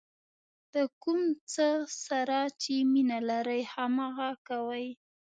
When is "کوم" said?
1.01-1.19